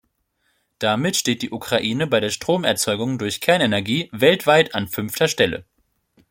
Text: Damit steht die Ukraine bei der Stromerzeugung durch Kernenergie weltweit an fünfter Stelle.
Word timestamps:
Damit 0.79 1.15
steht 1.15 1.43
die 1.43 1.51
Ukraine 1.51 2.07
bei 2.07 2.19
der 2.19 2.31
Stromerzeugung 2.31 3.19
durch 3.19 3.39
Kernenergie 3.39 4.09
weltweit 4.11 4.73
an 4.73 4.87
fünfter 4.87 5.27
Stelle. 5.27 5.63